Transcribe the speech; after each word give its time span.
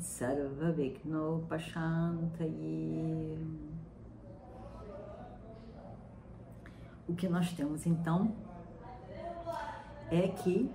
Sarva 0.00 0.70
Vigno 0.72 1.46
Pashantaye 1.48 3.38
O 7.08 7.14
que 7.14 7.28
nós 7.28 7.50
temos 7.52 7.86
então 7.86 8.36
é 10.10 10.28
que 10.28 10.70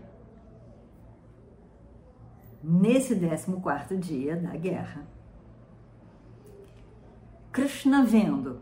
nesse 2.63 3.15
14 3.15 3.97
dia 3.97 4.35
da 4.35 4.55
guerra, 4.57 5.05
Krishna 7.51 8.03
vendo 8.03 8.59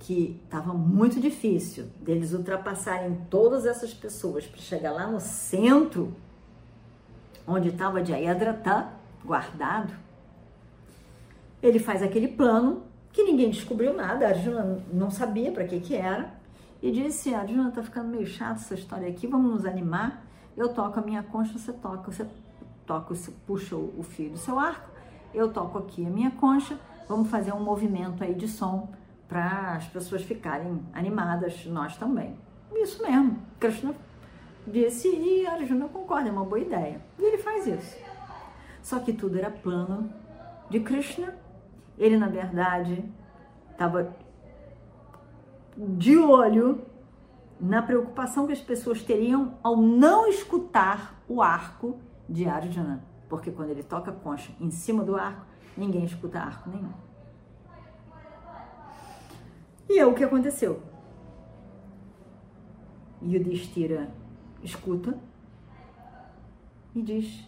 que 0.00 0.40
estava 0.44 0.74
muito 0.74 1.20
difícil 1.20 1.86
deles 2.00 2.32
ultrapassarem 2.32 3.24
todas 3.30 3.66
essas 3.66 3.94
pessoas 3.94 4.46
para 4.46 4.60
chegar 4.60 4.90
lá 4.90 5.06
no 5.06 5.20
centro, 5.20 6.14
onde 7.46 7.68
estava 7.68 8.04
Jayadratha 8.04 8.88
guardado, 9.24 9.92
ele 11.62 11.78
faz 11.78 12.02
aquele 12.02 12.28
plano 12.28 12.82
que 13.12 13.22
ninguém 13.22 13.50
descobriu 13.50 13.94
nada, 13.94 14.26
Arjuna 14.26 14.82
não 14.92 15.10
sabia 15.10 15.52
para 15.52 15.64
que 15.64 15.80
que 15.80 15.94
era, 15.94 16.34
e 16.82 16.90
disse, 16.90 17.34
Arjuna, 17.34 17.70
tá 17.70 17.82
ficando 17.82 18.08
meio 18.08 18.26
chato 18.26 18.56
essa 18.56 18.74
história 18.74 19.08
aqui, 19.08 19.26
vamos 19.26 19.52
nos 19.52 19.66
animar, 19.66 20.24
eu 20.56 20.70
toco 20.70 20.98
a 20.98 21.02
minha 21.02 21.22
concha, 21.22 21.56
você 21.56 21.72
toca, 21.72 22.10
você 22.10 22.26
toca, 22.86 23.14
você 23.14 23.30
puxa 23.46 23.76
o 23.76 24.02
fio 24.02 24.30
do 24.30 24.38
seu 24.38 24.58
arco, 24.58 24.90
eu 25.32 25.52
toco 25.52 25.78
aqui 25.78 26.04
a 26.04 26.10
minha 26.10 26.30
concha, 26.30 26.78
vamos 27.08 27.30
fazer 27.30 27.52
um 27.52 27.60
movimento 27.60 28.24
aí 28.24 28.34
de 28.34 28.48
som 28.48 28.88
para 29.28 29.76
as 29.76 29.86
pessoas 29.86 30.22
ficarem 30.22 30.82
animadas, 30.92 31.64
nós 31.66 31.96
também. 31.96 32.36
Isso 32.74 33.02
mesmo, 33.02 33.38
Krishna 33.60 33.94
disse 34.66 35.08
e 35.08 35.46
Arjuna 35.46 35.88
concorda, 35.88 36.28
é 36.28 36.32
uma 36.32 36.44
boa 36.44 36.60
ideia. 36.60 37.00
E 37.18 37.24
ele 37.24 37.38
faz 37.38 37.66
isso. 37.66 37.96
Só 38.82 38.98
que 38.98 39.12
tudo 39.12 39.38
era 39.38 39.50
plano 39.50 40.12
de 40.68 40.80
Krishna. 40.80 41.36
Ele, 41.98 42.16
na 42.16 42.28
verdade, 42.28 43.04
estava 43.70 44.14
de 45.76 46.16
olho 46.16 46.84
na 47.60 47.80
preocupação 47.80 48.46
que 48.46 48.52
as 48.52 48.60
pessoas 48.60 49.02
teriam 49.02 49.54
ao 49.62 49.76
não 49.76 50.26
escutar 50.28 51.22
o 51.28 51.40
arco 51.40 51.98
de 52.28 52.48
Arjuna. 52.48 53.04
Porque 53.28 53.50
quando 53.50 53.70
ele 53.70 53.82
toca 53.82 54.10
a 54.10 54.14
concha 54.14 54.52
em 54.60 54.70
cima 54.70 55.04
do 55.04 55.16
arco, 55.16 55.46
ninguém 55.76 56.04
escuta 56.04 56.40
arco 56.40 56.68
nenhum. 56.68 56.92
E 59.88 59.98
é 59.98 60.06
o 60.06 60.14
que 60.14 60.24
aconteceu. 60.24 60.82
Yudhishthira 63.22 64.10
escuta 64.62 65.18
e 66.94 67.02
diz: 67.02 67.44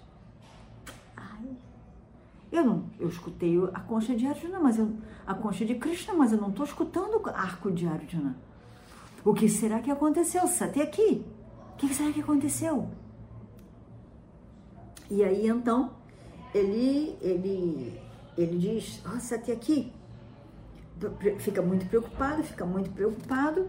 Ai, 1.17 1.57
eu 2.51 2.65
não, 2.65 2.85
eu 2.99 3.09
escutei 3.09 3.57
a 3.73 3.81
concha 3.81 4.15
de 4.15 4.27
Arjuna, 4.27 4.59
mas 4.59 4.79
eu, 4.79 4.93
a 5.27 5.35
concha 5.35 5.65
de 5.65 5.75
Krishna, 5.75 6.15
mas 6.15 6.33
eu 6.33 6.41
não 6.41 6.51
estou 6.51 6.65
escutando 6.65 7.21
o 7.21 7.29
arco 7.29 7.71
de 7.71 7.87
Arjuna. 7.87 8.37
O 9.25 9.33
que 9.33 9.49
será 9.49 9.81
que 9.81 9.91
aconteceu? 9.91 10.43
Até 10.61 10.83
aqui. 10.83 11.25
O 11.73 11.77
que 11.77 11.93
será 11.95 12.13
que 12.13 12.21
aconteceu? 12.21 12.89
E 15.11 15.23
aí 15.25 15.49
então 15.49 15.91
ele 16.55 17.17
ele 17.21 18.01
ele 18.37 18.59
diz: 18.59 19.03
"Nossa, 19.05 19.37
até 19.37 19.53
aqui 19.53 19.93
fica 21.39 21.61
muito 21.61 21.87
preocupado, 21.87 22.43
fica 22.43 22.65
muito 22.65 22.91
preocupado 22.91 23.69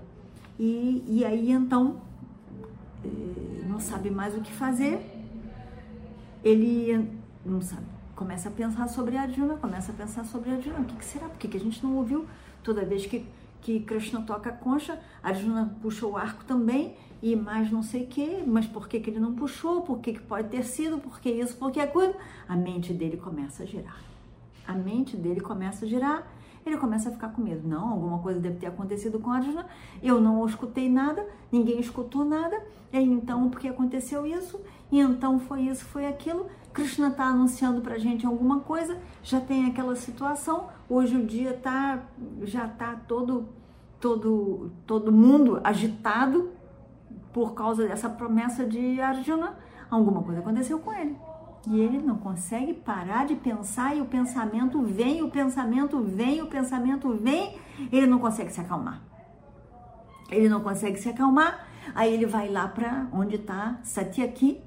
e, 0.59 1.03
e 1.07 1.25
aí 1.25 1.51
então 1.51 2.01
não 3.67 3.79
sabe 3.79 4.09
mais 4.09 4.35
o 4.35 4.41
que 4.41 4.51
fazer. 4.51 4.99
Ele 6.43 7.09
não 7.45 7.61
sabe, 7.61 7.85
começa 8.15 8.49
a 8.49 8.51
pensar 8.51 8.87
sobre 8.87 9.17
Arjuna, 9.17 9.55
começa 9.55 9.91
a 9.91 9.95
pensar 9.95 10.23
sobre 10.25 10.51
Arjuna. 10.51 10.79
O 10.79 10.85
que, 10.85 10.95
que 10.95 11.05
será? 11.05 11.27
Por 11.27 11.37
que, 11.37 11.47
que 11.47 11.57
a 11.57 11.59
gente 11.59 11.83
não 11.83 11.95
ouviu 11.95 12.25
toda 12.63 12.85
vez 12.85 13.05
que, 13.05 13.25
que 13.61 13.79
Krishna 13.79 14.21
toca 14.21 14.49
a 14.49 14.53
concha, 14.53 14.99
Arjuna 15.23 15.75
puxa 15.81 16.05
o 16.05 16.15
arco 16.17 16.43
também 16.45 16.95
e 17.21 17.35
mais 17.35 17.71
não 17.71 17.81
sei 17.81 18.03
o 18.03 18.07
que, 18.07 18.43
mas 18.45 18.65
por 18.67 18.87
que, 18.87 18.99
que 18.99 19.09
ele 19.09 19.19
não 19.19 19.33
puxou? 19.33 19.81
Por 19.81 19.99
que, 19.99 20.13
que 20.13 20.21
pode 20.21 20.49
ter 20.49 20.63
sido? 20.63 20.97
Por 20.97 21.19
que 21.19 21.29
isso? 21.29 21.55
Por 21.57 21.71
que 21.71 21.79
aquilo? 21.79 22.15
A 22.47 22.55
mente 22.55 22.93
dele 22.93 23.17
começa 23.17 23.63
a 23.63 23.65
girar. 23.65 23.99
A 24.67 24.73
mente 24.73 25.15
dele 25.15 25.41
começa 25.41 25.85
a 25.85 25.87
girar 25.87 26.27
ele 26.65 26.77
começa 26.77 27.09
a 27.09 27.11
ficar 27.11 27.29
com 27.29 27.41
medo. 27.41 27.67
Não, 27.67 27.89
alguma 27.89 28.19
coisa 28.19 28.39
deve 28.39 28.57
ter 28.57 28.65
acontecido 28.65 29.19
com 29.19 29.31
Arjuna. 29.31 29.67
Eu 30.01 30.19
não 30.19 30.45
escutei 30.45 30.89
nada, 30.89 31.25
ninguém 31.51 31.79
escutou 31.79 32.25
nada. 32.25 32.59
E 32.91 32.97
então, 32.97 33.49
por 33.49 33.59
que 33.59 33.67
aconteceu 33.67 34.25
isso? 34.25 34.59
E 34.91 34.99
então 34.99 35.39
foi 35.39 35.61
isso, 35.61 35.85
foi 35.85 36.07
aquilo. 36.07 36.47
Krishna 36.73 37.09
está 37.09 37.25
anunciando 37.25 37.81
para 37.81 37.97
gente 37.97 38.25
alguma 38.25 38.61
coisa, 38.61 38.97
já 39.23 39.39
tem 39.39 39.67
aquela 39.67 39.95
situação. 39.95 40.67
Hoje 40.89 41.15
o 41.15 41.25
dia 41.25 41.53
tá, 41.53 42.03
já 42.43 42.65
está 42.65 42.95
todo, 43.07 43.47
todo, 43.99 44.71
todo 44.85 45.11
mundo 45.11 45.61
agitado 45.63 46.49
por 47.31 47.53
causa 47.53 47.87
dessa 47.87 48.09
promessa 48.09 48.65
de 48.65 48.99
Arjuna. 48.99 49.57
Alguma 49.89 50.23
coisa 50.23 50.39
aconteceu 50.39 50.79
com 50.79 50.91
ele. 50.91 51.15
E 51.67 51.79
ele 51.79 51.99
não 51.99 52.17
consegue 52.17 52.73
parar 52.73 53.25
de 53.25 53.35
pensar 53.35 53.95
e 53.95 54.01
o 54.01 54.05
pensamento 54.05 54.81
vem, 54.83 55.23
o 55.23 55.29
pensamento 55.29 56.01
vem, 56.01 56.41
o 56.41 56.47
pensamento 56.47 57.11
vem, 57.13 57.57
ele 57.91 58.05
não 58.05 58.19
consegue 58.19 58.51
se 58.51 58.61
acalmar. 58.61 59.01
Ele 60.29 60.47
não 60.47 60.61
consegue 60.61 60.97
se 60.97 61.09
acalmar, 61.09 61.67
aí 61.93 62.13
ele 62.13 62.25
vai 62.25 62.49
lá 62.49 62.67
para 62.67 63.07
onde 63.11 63.35
está 63.35 63.79
Satyaki 63.83 64.61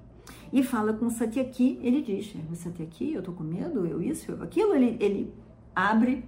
e 0.52 0.62
fala 0.62 0.92
com 0.92 1.10
Satyaki, 1.10 1.78
ele 1.82 2.02
diz, 2.02 2.34
é, 2.34 2.54
Satyaki, 2.54 3.12
eu 3.12 3.22
tô 3.22 3.32
com 3.32 3.44
medo, 3.44 3.86
eu 3.86 4.02
isso, 4.02 4.32
eu 4.32 4.42
aquilo, 4.42 4.74
ele, 4.74 4.96
ele 4.98 5.34
abre 5.74 6.24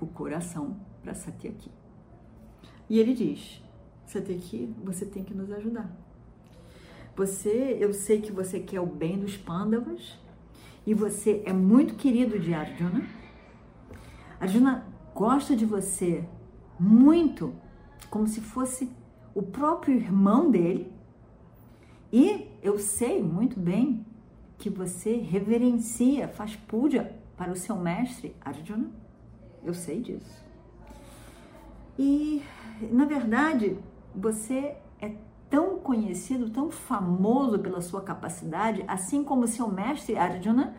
o 0.00 0.06
coração 0.06 0.76
para 1.02 1.14
Satyaki. 1.14 1.70
E 2.88 2.98
ele 2.98 3.14
diz, 3.14 3.62
Satyaki, 4.04 4.74
você 4.84 5.06
tem 5.06 5.24
que 5.24 5.32
nos 5.32 5.50
ajudar. 5.52 5.90
Você, 7.16 7.78
eu 7.80 7.94
sei 7.94 8.20
que 8.20 8.30
você 8.30 8.60
quer 8.60 8.80
o 8.80 8.86
bem 8.86 9.18
dos 9.18 9.38
Pandavas 9.38 10.18
e 10.86 10.92
você 10.92 11.42
é 11.46 11.52
muito 11.52 11.94
querido 11.94 12.38
de 12.38 12.52
Arjuna. 12.52 13.08
Arjuna 14.38 14.86
gosta 15.14 15.56
de 15.56 15.64
você 15.64 16.22
muito, 16.78 17.54
como 18.10 18.28
se 18.28 18.42
fosse 18.42 18.90
o 19.34 19.42
próprio 19.42 19.94
irmão 19.94 20.50
dele. 20.50 20.92
E 22.12 22.48
eu 22.62 22.78
sei 22.78 23.22
muito 23.22 23.58
bem 23.58 24.04
que 24.58 24.68
você 24.68 25.16
reverencia, 25.16 26.28
faz 26.28 26.54
puja 26.54 27.14
para 27.34 27.50
o 27.50 27.56
seu 27.56 27.76
mestre 27.76 28.36
Arjuna. 28.42 28.90
Eu 29.64 29.72
sei 29.72 30.02
disso. 30.02 30.44
E, 31.98 32.42
na 32.92 33.06
verdade, 33.06 33.78
você 34.14 34.76
é 35.00 35.16
conhecido, 35.86 36.50
tão 36.50 36.68
famoso 36.68 37.60
pela 37.60 37.80
sua 37.80 38.02
capacidade, 38.02 38.84
assim 38.88 39.22
como 39.22 39.46
seu 39.46 39.68
mestre 39.68 40.18
Arjuna 40.18 40.74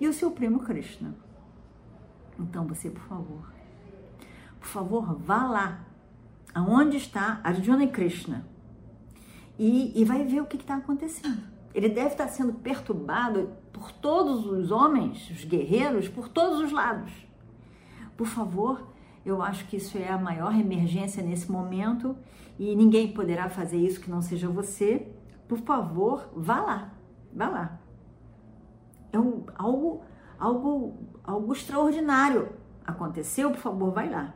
e 0.00 0.08
o 0.08 0.14
seu 0.14 0.30
primo 0.30 0.60
Krishna. 0.60 1.14
Então 2.40 2.66
você, 2.66 2.88
por 2.88 3.02
favor, 3.02 3.52
por 4.58 4.66
favor, 4.66 5.14
vá 5.14 5.46
lá, 5.46 5.84
aonde 6.54 6.96
está 6.96 7.38
Arjuna 7.44 7.84
e 7.84 7.88
Krishna, 7.88 8.46
e, 9.58 9.92
e 9.94 10.04
vai 10.06 10.24
ver 10.24 10.40
o 10.40 10.46
que 10.46 10.56
está 10.56 10.76
acontecendo. 10.76 11.42
Ele 11.74 11.90
deve 11.90 12.12
estar 12.12 12.28
sendo 12.28 12.54
perturbado 12.54 13.50
por 13.74 13.92
todos 13.92 14.46
os 14.46 14.70
homens, 14.70 15.28
os 15.28 15.44
guerreiros, 15.44 16.08
por 16.08 16.30
todos 16.30 16.60
os 16.60 16.72
lados. 16.72 17.12
Por 18.16 18.26
favor, 18.26 18.88
eu 19.22 19.42
acho 19.42 19.66
que 19.66 19.76
isso 19.76 19.98
é 19.98 20.08
a 20.08 20.16
maior 20.16 20.54
emergência 20.58 21.22
nesse 21.22 21.52
momento 21.52 22.16
e 22.58 22.74
ninguém 22.74 23.12
poderá 23.12 23.48
fazer 23.48 23.76
isso 23.76 24.00
que 24.00 24.10
não 24.10 24.22
seja 24.22 24.48
você. 24.48 25.08
Por 25.46 25.58
favor, 25.58 26.30
vá 26.34 26.60
lá, 26.60 26.94
vá 27.32 27.48
lá. 27.48 27.80
É 29.12 29.18
um, 29.18 29.44
algo, 29.54 30.02
algo, 30.38 30.94
algo 31.22 31.52
extraordinário 31.52 32.48
aconteceu, 32.84 33.50
por 33.50 33.60
favor, 33.60 33.92
vai 33.92 34.08
lá. 34.08 34.34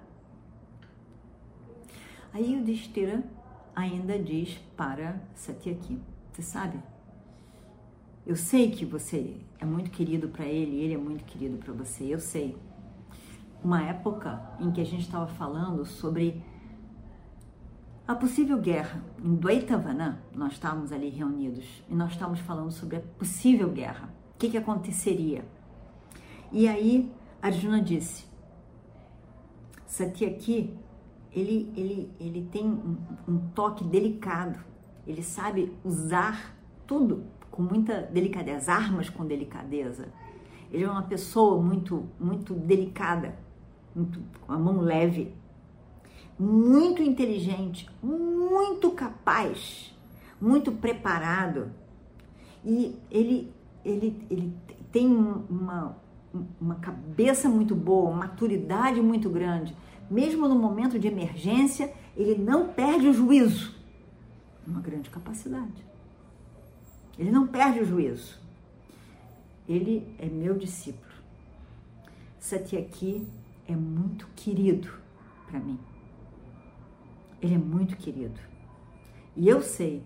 Aí 2.32 2.56
o 2.56 2.64
Distira 2.64 3.24
ainda 3.74 4.18
diz 4.18 4.58
para 4.76 5.20
Satyaki, 5.34 6.00
você 6.32 6.42
sabe, 6.42 6.78
Eu 8.26 8.36
sei 8.36 8.70
que 8.70 8.84
você 8.84 9.40
é 9.58 9.64
muito 9.64 9.90
querido 9.90 10.28
para 10.28 10.44
ele, 10.44 10.76
ele 10.80 10.94
é 10.94 10.98
muito 10.98 11.24
querido 11.24 11.56
para 11.56 11.72
você, 11.72 12.04
eu 12.04 12.20
sei. 12.20 12.56
Uma 13.62 13.82
época 13.82 14.40
em 14.60 14.70
que 14.70 14.80
a 14.80 14.84
gente 14.84 15.02
estava 15.02 15.26
falando 15.26 15.84
sobre 15.84 16.42
a 18.10 18.14
possível 18.16 18.58
guerra. 18.58 19.00
Em 19.22 19.36
Dwaitavanã, 19.36 20.18
nós 20.34 20.54
estávamos 20.54 20.90
ali 20.90 21.08
reunidos 21.10 21.64
e 21.88 21.94
nós 21.94 22.10
estávamos 22.10 22.40
falando 22.40 22.72
sobre 22.72 22.96
a 22.96 23.00
possível 23.00 23.70
guerra. 23.70 24.12
O 24.34 24.38
que, 24.38 24.50
que 24.50 24.56
aconteceria? 24.56 25.44
E 26.50 26.66
aí 26.66 27.08
Arjuna 27.40 27.80
disse: 27.80 28.26
Satyaki, 29.86 30.74
ele, 31.32 31.72
ele, 31.76 32.10
ele 32.18 32.48
tem 32.50 32.66
um, 32.66 32.96
um 33.28 33.38
toque 33.54 33.84
delicado, 33.84 34.58
ele 35.06 35.22
sabe 35.22 35.72
usar 35.84 36.56
tudo 36.88 37.22
com 37.48 37.62
muita 37.62 38.02
delicadeza, 38.02 38.72
armas 38.72 39.08
com 39.08 39.24
delicadeza. 39.24 40.08
Ele 40.72 40.82
é 40.82 40.90
uma 40.90 41.02
pessoa 41.02 41.62
muito, 41.62 42.08
muito 42.18 42.54
delicada, 42.54 43.38
muito, 43.94 44.20
com 44.44 44.52
a 44.52 44.58
mão 44.58 44.80
leve, 44.80 45.32
muito 46.40 47.02
inteligente, 47.02 47.86
muito 48.02 48.90
capaz, 48.92 49.94
muito 50.40 50.72
preparado. 50.72 51.70
E 52.64 52.98
ele, 53.10 53.52
ele, 53.84 54.26
ele 54.30 54.56
tem 54.90 55.06
uma, 55.06 55.98
uma 56.58 56.76
cabeça 56.76 57.46
muito 57.46 57.74
boa, 57.74 58.08
uma 58.08 58.20
maturidade 58.20 59.02
muito 59.02 59.28
grande. 59.28 59.76
Mesmo 60.10 60.48
no 60.48 60.54
momento 60.54 60.98
de 60.98 61.08
emergência, 61.08 61.92
ele 62.16 62.42
não 62.42 62.68
perde 62.68 63.06
o 63.08 63.12
juízo. 63.12 63.74
Uma 64.66 64.80
grande 64.80 65.10
capacidade. 65.10 65.84
Ele 67.18 67.30
não 67.30 67.46
perde 67.46 67.80
o 67.80 67.84
juízo. 67.84 68.40
Ele 69.68 70.06
é 70.18 70.24
meu 70.24 70.56
discípulo. 70.56 71.12
Satyaki 72.38 73.26
é 73.68 73.76
muito 73.76 74.26
querido 74.34 74.90
para 75.46 75.60
mim. 75.60 75.78
Ele 77.40 77.54
é 77.54 77.58
muito 77.58 77.96
querido. 77.96 78.38
E 79.36 79.48
eu 79.48 79.62
sei, 79.62 80.04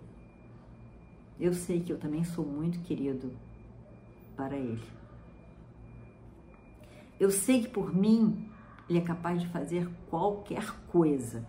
eu 1.40 1.52
sei 1.52 1.80
que 1.80 1.92
eu 1.92 1.98
também 1.98 2.22
sou 2.24 2.44
muito 2.44 2.78
querido 2.80 3.32
para 4.36 4.56
ele. 4.56 4.82
Eu 7.18 7.30
sei 7.30 7.62
que 7.62 7.68
por 7.68 7.94
mim 7.94 8.48
ele 8.88 8.98
é 8.98 9.02
capaz 9.02 9.40
de 9.40 9.48
fazer 9.48 9.88
qualquer 10.10 10.70
coisa. 10.88 11.46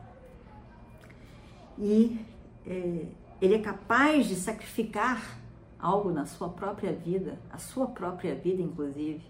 E 1.78 2.20
é, 2.66 3.08
ele 3.42 3.56
é 3.56 3.60
capaz 3.60 4.28
de 4.28 4.36
sacrificar 4.36 5.40
algo 5.78 6.12
na 6.12 6.26
sua 6.26 6.50
própria 6.50 6.94
vida, 6.94 7.38
a 7.52 7.58
sua 7.58 7.88
própria 7.88 8.34
vida, 8.34 8.62
inclusive, 8.62 9.22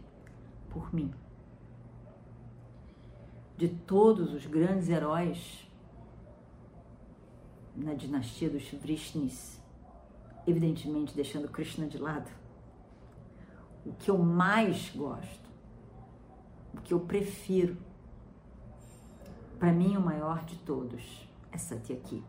por 0.69 0.93
mim. 0.93 1.11
De 3.57 3.67
todos 3.67 4.33
os 4.33 4.45
grandes 4.45 4.89
heróis 4.89 5.64
na 7.75 7.93
dinastia 7.93 8.49
dos 8.49 8.63
Vrishnis, 8.71 9.59
evidentemente 10.47 11.15
deixando 11.15 11.49
Krishna 11.49 11.87
de 11.87 11.97
lado. 11.97 12.29
O 13.85 13.91
que 13.93 14.09
eu 14.09 14.17
mais 14.17 14.89
gosto, 14.95 15.49
o 16.73 16.81
que 16.81 16.93
eu 16.93 16.99
prefiro, 16.99 17.77
para 19.59 19.71
mim 19.71 19.97
o 19.97 20.01
maior 20.01 20.43
de 20.45 20.57
todos 20.59 21.29
é 21.51 21.57
Satyaki. 21.57 22.23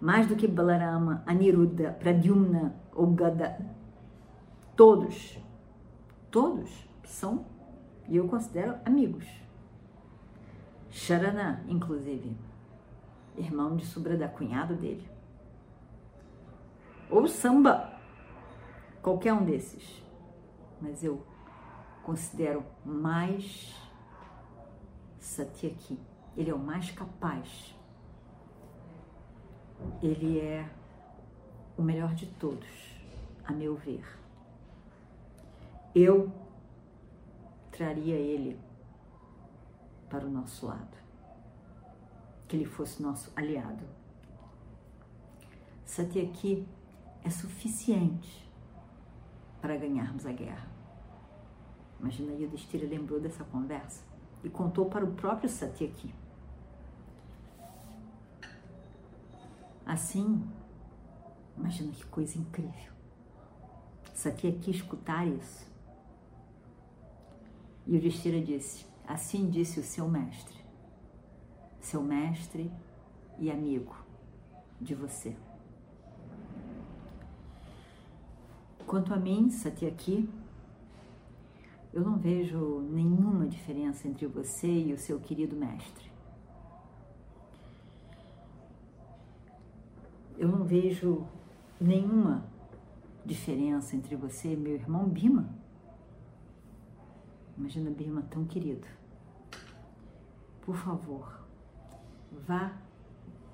Mais 0.00 0.26
do 0.26 0.34
que 0.34 0.48
Balarama, 0.48 1.22
Aniruddha, 1.26 1.92
Pradyumna 1.92 2.74
ou 2.92 3.06
Gada, 3.12 3.58
todos, 4.74 5.38
todos 6.30 6.70
são, 7.04 7.44
e 8.08 8.16
eu 8.16 8.26
considero 8.26 8.76
amigos. 8.84 9.26
Sharana, 10.90 11.64
inclusive 11.68 12.36
irmão 13.36 13.76
de 13.76 13.86
Subrada, 13.86 14.28
cunhado 14.28 14.74
dele. 14.74 15.08
Ou 17.10 17.26
samba, 17.26 17.92
qualquer 19.02 19.32
um 19.32 19.44
desses. 19.44 20.02
Mas 20.80 21.02
eu 21.04 21.24
considero 22.02 22.64
mais 22.84 23.74
Satyaki. 25.18 25.98
Ele 26.36 26.50
é 26.50 26.54
o 26.54 26.58
mais 26.58 26.90
capaz. 26.90 27.76
Ele 30.02 30.40
é 30.40 30.68
o 31.76 31.82
melhor 31.82 32.14
de 32.14 32.26
todos, 32.26 32.68
a 33.44 33.52
meu 33.52 33.74
ver. 33.76 34.04
Eu 35.94 36.32
traria 37.70 38.14
ele 38.14 38.58
para 40.08 40.24
o 40.24 40.30
nosso 40.30 40.66
lado 40.66 41.02
que 42.52 42.56
ele 42.56 42.66
fosse 42.66 43.02
nosso 43.02 43.32
aliado. 43.34 43.82
Satyaki 45.86 46.68
é 47.24 47.30
suficiente 47.30 48.46
para 49.58 49.74
ganharmos 49.74 50.26
a 50.26 50.32
guerra. 50.32 50.68
Imagina, 51.98 52.32
Yudhishthira 52.32 52.86
lembrou 52.86 53.18
dessa 53.18 53.42
conversa 53.42 54.04
e 54.44 54.50
contou 54.50 54.84
para 54.84 55.02
o 55.02 55.14
próprio 55.14 55.48
Satyaki. 55.48 56.14
Assim, 59.86 60.46
imagina 61.56 61.90
que 61.90 62.04
coisa 62.04 62.38
incrível. 62.38 62.92
Satyaki 64.12 64.72
escutar 64.72 65.26
isso. 65.26 65.66
E 67.86 67.94
Yudhishthira 67.94 68.42
disse, 68.42 68.84
assim 69.08 69.48
disse 69.48 69.80
o 69.80 69.82
seu 69.82 70.06
mestre 70.06 70.61
seu 71.82 72.02
mestre 72.02 72.72
e 73.38 73.50
amigo 73.50 73.94
de 74.80 74.94
você. 74.94 75.36
Quanto 78.86 79.12
a 79.12 79.16
mim, 79.16 79.50
Satyaki, 79.50 80.28
eu 81.92 82.02
não 82.02 82.16
vejo 82.16 82.80
nenhuma 82.90 83.46
diferença 83.46 84.08
entre 84.08 84.26
você 84.26 84.66
e 84.66 84.92
o 84.92 84.98
seu 84.98 85.20
querido 85.20 85.56
mestre. 85.56 86.10
Eu 90.38 90.48
não 90.48 90.64
vejo 90.64 91.26
nenhuma 91.80 92.44
diferença 93.24 93.94
entre 93.94 94.16
você 94.16 94.54
e 94.54 94.56
meu 94.56 94.74
irmão 94.74 95.08
Bima. 95.08 95.48
Imagina 97.56 97.90
Bima 97.90 98.22
tão 98.22 98.44
querido. 98.44 98.86
Por 100.62 100.76
favor, 100.76 101.41
vá 102.46 102.72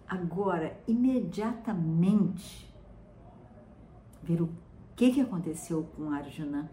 agora, 0.06 0.80
imediatamente, 0.86 2.72
ver 4.22 4.42
o 4.42 4.48
que, 4.96 5.12
que 5.12 5.20
aconteceu 5.20 5.84
com 5.94 6.10
Arjuna, 6.10 6.70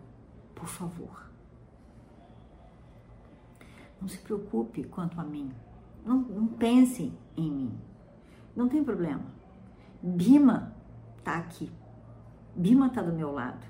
por 0.53 0.67
favor. 0.67 1.29
Não 4.01 4.07
se 4.07 4.17
preocupe 4.19 4.83
quanto 4.83 5.19
a 5.19 5.23
mim. 5.23 5.51
Não, 6.05 6.19
não 6.19 6.47
pense 6.47 7.13
em 7.35 7.51
mim. 7.51 7.77
Não 8.55 8.67
tem 8.69 8.83
problema. 8.83 9.25
Bima 10.01 10.73
está 11.17 11.37
aqui. 11.37 11.71
Bima 12.55 12.87
está 12.87 13.01
do 13.01 13.13
meu 13.13 13.31
lado. 13.31 13.65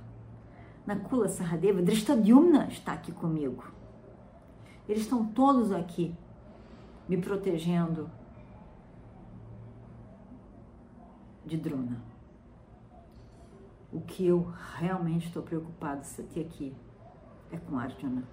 Nakula 0.85 1.27
Sahadeva, 1.27 1.81
Drishtadyumna 1.81 2.67
está 2.67 2.93
aqui 2.93 3.11
comigo. 3.11 3.63
Eles 4.87 5.03
estão 5.03 5.25
todos 5.25 5.71
aqui 5.71 6.15
me 7.07 7.17
protegendo 7.17 8.09
de 11.45 11.57
Drona. 11.57 12.01
O 13.91 14.01
que 14.01 14.25
eu 14.25 14.51
realmente 14.77 15.27
estou 15.27 15.43
preocupado 15.43 16.01
aqui 16.39 16.75
é 17.51 17.57
com 17.57 17.77
Arjuna. 17.77 18.23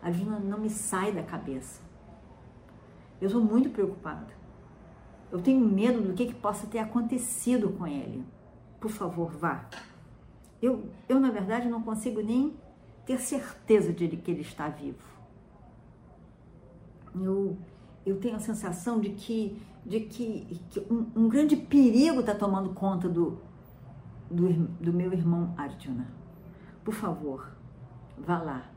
Arjuna 0.00 0.38
não 0.38 0.58
me 0.58 0.70
sai 0.70 1.12
da 1.12 1.22
cabeça. 1.22 1.82
Eu 3.20 3.28
sou 3.28 3.42
muito 3.42 3.70
preocupada. 3.70 4.32
Eu 5.30 5.40
tenho 5.40 5.60
medo 5.60 6.02
do 6.02 6.12
que, 6.12 6.26
que 6.26 6.34
possa 6.34 6.66
ter 6.66 6.78
acontecido 6.78 7.70
com 7.70 7.86
ele. 7.86 8.24
Por 8.80 8.90
favor, 8.90 9.30
vá. 9.30 9.68
Eu, 10.60 10.90
eu, 11.08 11.20
na 11.20 11.30
verdade, 11.30 11.68
não 11.68 11.82
consigo 11.82 12.20
nem 12.20 12.56
ter 13.06 13.18
certeza 13.18 13.92
de 13.92 14.08
que 14.16 14.30
ele 14.30 14.42
está 14.42 14.68
vivo. 14.68 15.02
Eu, 17.14 17.56
eu 18.04 18.18
tenho 18.18 18.36
a 18.36 18.40
sensação 18.40 19.00
de 19.00 19.10
que 19.10 19.60
de 19.84 20.00
que, 20.00 20.60
que 20.70 20.80
um, 20.92 21.10
um, 21.16 21.28
grande 21.28 21.56
perigo 21.56 22.20
está 22.20 22.34
tomando 22.34 22.70
conta 22.70 23.08
do, 23.08 23.38
do, 24.30 24.52
do 24.80 24.92
meu 24.92 25.12
irmão 25.12 25.54
Arjuna. 25.56 26.06
Por 26.84 26.94
favor, 26.94 27.50
vá 28.16 28.38
lá. 28.38 28.70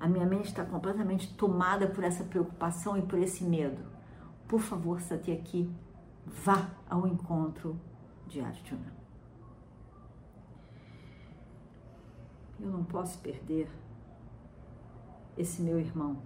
A 0.00 0.08
minha 0.08 0.26
mente 0.26 0.46
está 0.46 0.64
completamente 0.64 1.32
tomada 1.34 1.86
por 1.86 2.04
essa 2.04 2.24
preocupação 2.24 2.96
e 2.96 3.02
por 3.02 3.18
esse 3.18 3.44
medo. 3.44 3.82
Por 4.46 4.60
favor, 4.60 5.00
aqui, 5.32 5.70
vá 6.26 6.70
ao 6.88 7.06
encontro 7.06 7.78
de 8.26 8.40
Arjuna. 8.40 8.92
Eu 12.60 12.70
não 12.70 12.82
posso 12.84 13.18
perder 13.18 13.68
esse 15.36 15.62
meu 15.62 15.78
irmão. 15.78 16.20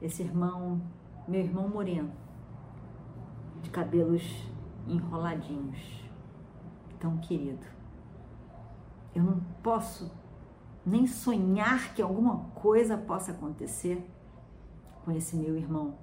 Esse 0.00 0.22
irmão, 0.22 0.80
meu 1.26 1.40
irmão 1.40 1.68
moreno, 1.68 2.12
de 3.62 3.70
cabelos 3.70 4.22
enroladinhos, 4.86 5.78
tão 6.98 7.18
querido. 7.18 7.66
Eu 9.14 9.22
não 9.22 9.40
posso 9.62 10.10
nem 10.84 11.06
sonhar 11.06 11.94
que 11.94 12.00
alguma 12.00 12.44
coisa 12.54 12.96
possa 12.96 13.32
acontecer 13.32 14.08
com 15.04 15.12
esse 15.12 15.36
meu 15.36 15.56
irmão. 15.56 15.98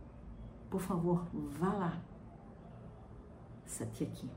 Por 0.70 0.82
favor, 0.82 1.26
vá 1.60 1.74
lá. 1.74 2.02
Sati 3.66 4.04
aqui. 4.04 4.30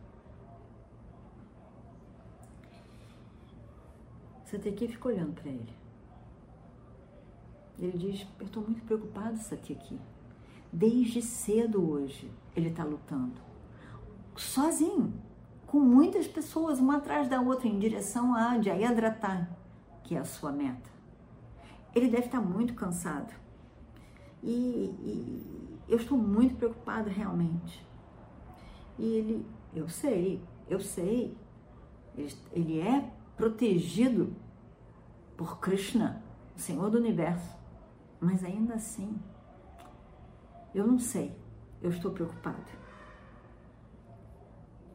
Satyaki 4.45 4.89
fica 4.89 5.09
olhando 5.09 5.35
para 5.35 5.51
ele. 5.51 5.75
Ele 7.79 7.97
diz: 7.97 8.27
Eu 8.39 8.47
estou 8.47 8.63
muito 8.63 8.83
preocupado, 8.83 9.39
Satyaki. 9.39 9.99
Desde 10.73 11.23
cedo 11.23 11.91
hoje 11.91 12.31
ele 12.55 12.69
está 12.69 12.85
lutando. 12.85 13.41
Sozinho, 14.37 15.13
com 15.67 15.79
muitas 15.81 16.27
pessoas, 16.27 16.79
uma 16.79 16.97
atrás 16.97 17.29
da 17.29 17.41
outra, 17.41 17.69
em 17.69 17.79
direção 17.79 18.35
a 18.35 18.61
Jayadratha, 18.61 19.49
que 20.03 20.15
é 20.15 20.19
a 20.19 20.25
sua 20.25 20.53
meta. 20.53 20.91
Ele 21.95 22.09
deve 22.09 22.27
estar 22.27 22.41
tá 22.41 22.47
muito 22.47 22.75
cansado. 22.75 23.33
E, 24.43 24.95
e 25.03 25.79
eu 25.89 25.97
estou 25.97 26.17
muito 26.17 26.57
preocupado 26.57 27.09
realmente. 27.09 27.85
E 28.99 29.05
ele, 29.05 29.47
eu 29.75 29.89
sei, 29.89 30.43
eu 30.69 30.81
sei, 30.81 31.37
ele, 32.17 32.35
ele 32.53 32.81
é 32.81 33.11
protegido 33.37 34.35
por 35.37 35.59
Krishna, 35.59 36.23
o 36.57 36.61
Senhor 36.61 36.91
do 36.91 36.99
Universo. 36.99 37.58
Mas 38.21 38.43
ainda 38.43 38.75
assim, 38.75 39.19
eu 40.75 40.87
não 40.87 40.99
sei, 40.99 41.37
eu 41.81 41.91
estou 41.91 42.11
preocupado. 42.11 42.71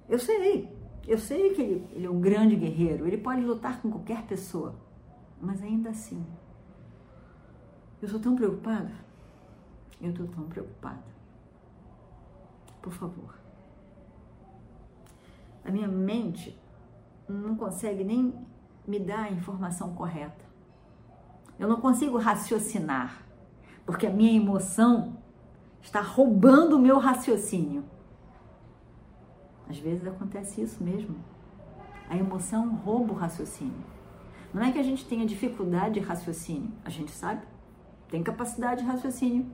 Eu 0.08 0.20
sei, 0.20 0.70
eu 1.08 1.18
sei 1.18 1.54
que 1.54 1.62
ele, 1.62 1.88
ele 1.92 2.06
é 2.06 2.10
um 2.10 2.20
grande 2.20 2.56
guerreiro, 2.56 3.08
ele 3.08 3.18
pode 3.18 3.42
lutar 3.42 3.82
com 3.82 3.90
qualquer 3.90 4.24
pessoa, 4.24 4.76
mas 5.42 5.62
ainda 5.62 5.90
assim, 5.90 6.26
eu 8.02 8.08
sou 8.10 8.20
tão 8.20 8.36
preocupado, 8.36 8.92
eu 10.02 10.10
estou 10.10 10.28
tão 10.28 10.44
preocupada. 10.44 11.14
Por 12.82 12.92
favor. 12.92 13.40
A 15.64 15.72
minha 15.72 15.88
mente 15.88 16.60
não 17.30 17.56
consegue 17.56 18.04
nem 18.04 18.34
me 18.86 19.00
dar 19.00 19.24
a 19.24 19.32
informação 19.32 19.96
correta. 19.96 20.43
Eu 21.60 21.68
não 21.68 21.80
consigo 21.80 22.18
raciocinar, 22.18 23.24
porque 23.86 24.08
a 24.08 24.10
minha 24.10 24.36
emoção 24.36 25.18
está 25.82 26.02
roubando 26.02 26.76
o 26.76 26.80
meu 26.80 26.98
raciocínio. 26.98 27.84
Às 29.70 29.78
vezes 29.78 30.06
acontece 30.06 30.62
isso 30.62 30.84
mesmo. 30.84 31.16
A 32.10 32.18
emoção 32.18 32.76
rouba 32.76 33.14
o 33.14 33.16
raciocínio. 33.16 33.84
Não 34.54 34.62
é 34.62 34.72
que 34.72 34.80
a 34.80 34.84
gente 34.84 35.06
tenha 35.06 35.26
dificuldade 35.26 35.96
de 35.96 36.00
raciocínio, 36.00 36.72
a 36.86 36.90
gente 36.90 37.12
sabe, 37.12 37.42
tem 38.08 38.22
capacidade 38.22 38.82
de 38.82 38.88
raciocínio. 38.88 39.48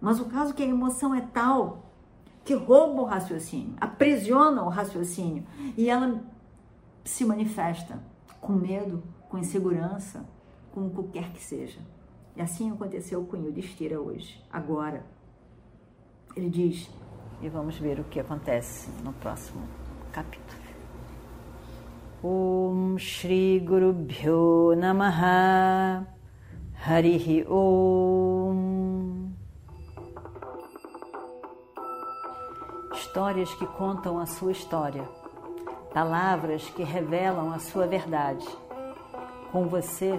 Mas 0.00 0.20
o 0.20 0.26
caso 0.26 0.52
é 0.52 0.54
que 0.54 0.62
a 0.62 0.66
emoção 0.66 1.14
é 1.14 1.20
tal 1.20 1.90
que 2.44 2.54
rouba 2.54 3.02
o 3.02 3.04
raciocínio, 3.04 3.74
aprisiona 3.80 4.62
o 4.62 4.68
raciocínio 4.68 5.44
e 5.76 5.88
ela 5.88 6.22
se 7.04 7.24
manifesta 7.24 8.02
com 8.40 8.52
medo, 8.52 9.02
com 9.28 9.38
insegurança, 9.38 10.24
com 10.78 11.02
o 11.02 11.04
que 11.04 11.18
quer 11.18 11.32
que 11.32 11.42
seja. 11.42 11.80
E 12.36 12.42
assim 12.42 12.70
aconteceu 12.70 13.24
com 13.24 13.36
Yudhishthira 13.36 14.00
hoje, 14.00 14.42
agora. 14.52 15.04
Ele 16.36 16.48
diz, 16.48 16.90
e 17.42 17.48
vamos 17.48 17.78
ver 17.78 17.98
o 17.98 18.04
que 18.04 18.20
acontece 18.20 18.90
no 19.02 19.12
próximo 19.14 19.62
capítulo. 20.12 20.68
Om 22.22 22.98
Shri 22.98 23.60
Guru 23.60 23.92
Bhyo 23.92 24.74
Namaha 24.76 26.06
Harihi 26.84 27.44
Om 27.48 29.28
Histórias 32.92 33.54
que 33.54 33.66
contam 33.66 34.18
a 34.18 34.26
sua 34.26 34.50
história 34.50 35.08
palavras 35.92 36.62
que 36.70 36.82
revelam 36.82 37.52
a 37.52 37.58
sua 37.58 37.86
verdade. 37.86 38.46
Com 39.50 39.66
você, 39.66 40.18